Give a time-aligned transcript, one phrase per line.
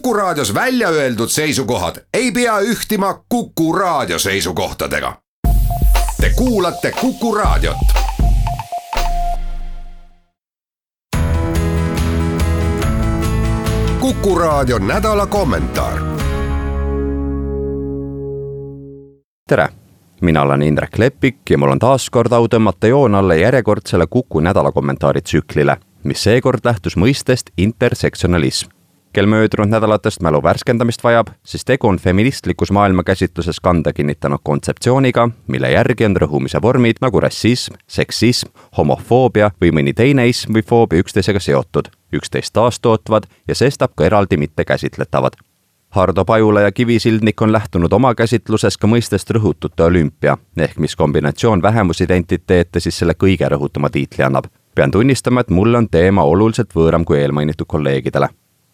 [0.00, 5.16] Kuku Raadios välja öeldud seisukohad ei pea ühtima Kuku Raadio seisukohtadega.
[6.20, 7.76] Te kuulate Kuku Raadiot.
[14.00, 16.00] kuku Raadio nädala kommentaar.
[19.48, 19.68] tere,
[20.20, 24.40] mina olen Indrek Leppik ja mul on taas kord au tõmmata joon alla järjekordsele Kuku
[24.40, 28.79] nädala kommentaari tsüklile, mis seekord lähtus mõistest intersektsionalism
[29.12, 35.70] kel möödunud nädalatest mälu värskendamist vajab, siis tegu on feministlikus maailmakäsitluses kanda kinnitanud kontseptsiooniga, mille
[35.70, 41.40] järgi on rõhumise vormid nagu rassism, seksism, homofoobia või mõni teine ism või foobia üksteisega
[41.40, 45.38] seotud, üksteist taastootvad ja sestap ka eraldi mittekäsitletavad.
[45.90, 51.62] Hardo Pajula ja Kivisildnik on lähtunud oma käsitluses ka mõistest rõhutute olümpia, ehk mis kombinatsioon
[51.62, 54.44] vähemusidentiteete siis selle kõige rõhutama tiitli annab.
[54.74, 58.28] pean tunnistama, et mulle on teema oluliselt võõram kui eelmainitud kolleegidele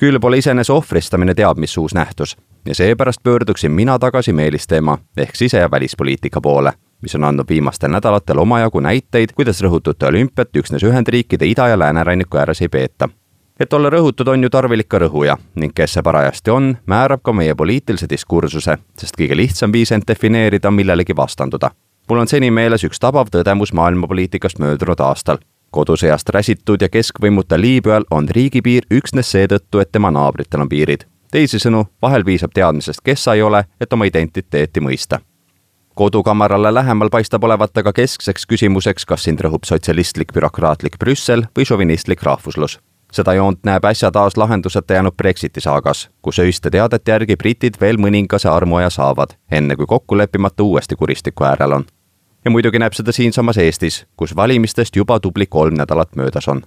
[0.00, 2.36] küll pole iseenese ohvristamine teab mis uus nähtus
[2.68, 7.48] ja seepärast pöörduksin mina tagasi Meelis teema ehk sise- ja välispoliitika poole, mis on andnud
[7.48, 13.08] viimastel nädalatel omajagu näiteid, kuidas rõhutute olümpiat üksnes Ühendriikide ida- ja lääneranniku ääres ei peeta.
[13.60, 17.32] et olla rõhutud, on ju tarvilik ka rõhuja ning kes see parajasti on, määrab ka
[17.32, 21.70] meie poliitilise diskursuse, sest kõige lihtsam viis end defineerida on millelegi vastanduda.
[22.08, 25.38] mul on seni meeles üks tabav tõdemus maailmapoliitikast möödunud aastal
[25.70, 31.04] kodusõjast räsitud ja keskvõimuta Liibüal on riigipiir üksnes seetõttu, et tema naabritel on piirid.
[31.30, 35.18] teisisõnu, vahel piisab teadmisest, kes sa ei ole, et oma identiteeti mõista.
[35.94, 42.22] kodukamarale lähemal paistab olevat aga keskseks küsimuseks, kas sind rõhub sotsialistlik bürokraatlik Brüssel või šovinistlik
[42.22, 42.78] rahvuslus.
[43.12, 47.96] seda joont näeb äsja taas lahenduseta jäänud Brexiti saagas, kus öiste teadete järgi britid veel
[47.96, 51.84] mõningase armuaja saavad, enne kui kokkuleppimata uuesti kuristiku äärel on
[52.44, 56.62] ja muidugi näeb seda siinsamas Eestis, kus valimistest juba tubli kolm nädalat möödas on.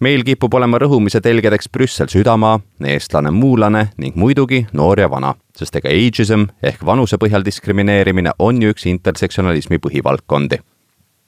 [0.00, 5.76] meil kipub olema rõhumise telgedeks Brüssel südamaa, eestlane muulane ning muidugi noor ja vana, sest
[5.76, 10.60] ega ageism ehk vanuse põhjal diskrimineerimine on ju üks intersektsionalismi põhivaldkondi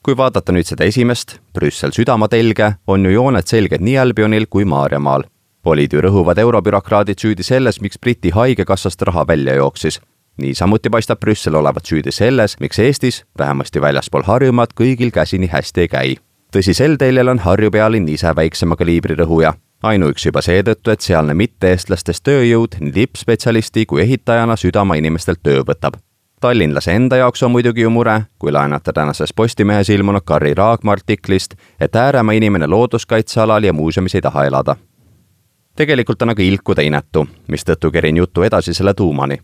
[0.05, 4.65] kui vaadata nüüd seda esimest, Brüssel südama telge, on ju jooned selged nii Albionil kui
[4.65, 5.25] Maarjamaal.
[5.69, 10.01] olid ju rõhuvad eurobürokraadid süüdi selles, miks Briti haigekassast raha välja jooksis
[10.39, 15.81] niisamuti paistab Brüssel olevat süüdi selles, miks Eestis, vähemasti väljaspool Harjumaad, kõigil käsi nii hästi
[15.81, 16.17] ei käi.
[16.57, 21.35] tõsi, sel teljel on Harju pealinn ise väiksema kaliibri rõhuja, ainuüksi juba seetõttu, et sealne
[21.35, 25.99] mitte-eestlastest tööjõud nii tippspetsialisti kui ehitajana südama inimestelt töö võtab.
[26.41, 31.55] tallinlase enda jaoks on muidugi ju mure, kui laenata tänases Postimehes ilmunud Karri Raagma artiklist,
[31.81, 34.77] et Ääremaa inimene looduskaitsealal ja muuseumis ei taha elada.
[35.77, 39.39] tegelikult on aga ilkuda inetu, mistõttu kerin jutu edasi selle tuumani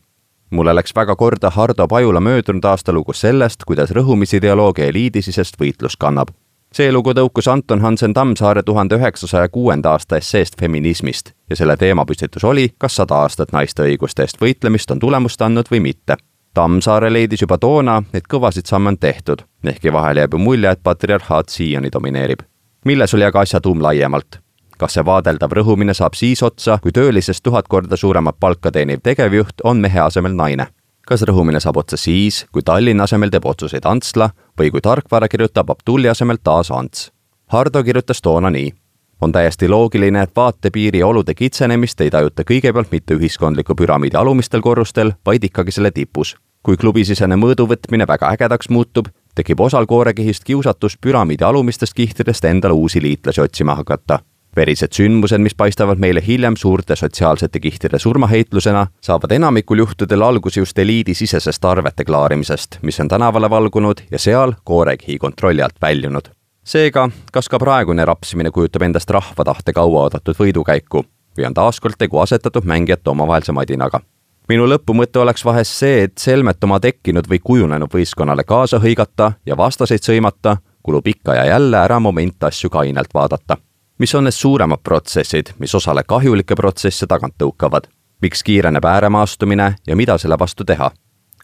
[0.51, 6.29] mulle läks väga korda Hardo Pajula möödunud aasta lugu sellest, kuidas rõhumisideoloogia eliidisisest võitlust kannab.
[6.75, 12.45] see lugu tõukus Anton Hansen Tammsaare tuhande üheksasaja kuuenda aasta esseest feminismist ja selle teemapüstitus
[12.45, 16.17] oli, kas sada aastat naiste õiguste eest võitlemist on tulemust andnud või mitte.
[16.55, 20.83] Tammsaare leidis juba toona, et kõvasid samme on tehtud, ehkki vahel jääb ju mulje, et
[20.83, 22.43] patriarhaat siiani domineerib.
[22.85, 24.44] milles oli aga asja tuum laiemalt?
[24.79, 29.65] Kas see vaadeldav rõhumine saab siis otsa, kui töölisest tuhat korda suuremat palka teeniv tegevjuht
[29.65, 30.67] on mehe asemel naine?
[31.07, 35.71] kas rõhumine saab otsa siis, kui Tallinna asemel teeb otsuseid Antsla või kui tarkvara kirjutab
[35.75, 37.11] Abdulli asemel taas Ants?
[37.53, 38.73] Hardo kirjutas toona nii.
[39.21, 44.61] on täiesti loogiline, et vaatepiiri ja olude kitsenemist ei tajuta kõigepealt mitte ühiskondliku püramiidi alumistel
[44.61, 46.37] korrustel, vaid ikkagi selle tipus.
[46.63, 53.03] kui klubisisene mõõduvõtmine väga ägedaks muutub, tekib osal koorekihist kiusatus püramiidi alumistest kihtidest endale uusi
[53.03, 54.19] liitlasi otsima hakata
[54.57, 60.79] verised sündmused, mis paistavad meile hiljem suurte sotsiaalsete kihtide surmaheitlusena, saavad enamikul juhtudel alguse just
[60.79, 66.29] eliidi sisesest arvete klaarimisest, mis on tänavale valgunud ja seal koorekihi kontrolli alt väljunud.
[66.65, 71.05] seega, kas ka praegune rapsimine kujutab endast rahva tahte kauaoodatud võidukäiku
[71.39, 74.01] või on taaskord tegu asetatud mängijate omavahelise madinaga?
[74.49, 79.57] minu lõpumõte oleks vahest see, et selmet oma tekkinud või kujunenud võistkonnale kaasa hõigata ja
[79.57, 83.57] vastaseid sõimata kulub ikka ja jälle ära moment asju kainelt vaadata
[83.99, 87.89] mis on need suuremad protsessid, mis osale kahjulikke protsesse tagant tõukavad?
[88.23, 90.91] miks kiireneb ääremaastumine ja mida selle vastu teha?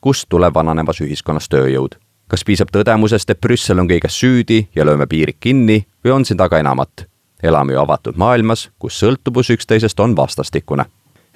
[0.00, 1.94] kust tuleb vananevas ühiskonnas tööjõud?
[2.29, 6.38] kas piisab tõdemusest, et Brüssel on kõiges süüdi ja lööme piirid kinni või on siin
[6.38, 7.06] taga enamat?
[7.43, 10.85] elame ju avatud maailmas, kus sõltuvus üksteisest on vastastikune.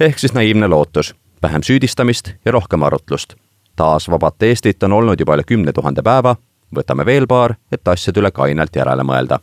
[0.01, 3.35] ehk siis naiivne lootus, vähem süüdistamist ja rohkem arutlust.
[3.77, 6.37] taas vabat Eestit on olnud juba üle kümne tuhande päeva,
[6.75, 9.39] võtame veel paar, et asjade üle kainelt järele mõelda.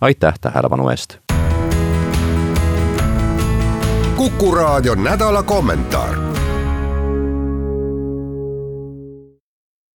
[0.00, 1.16] Aitäh tähelepanu eest!
[4.16, 6.25] kuku raadio nädala kommentaar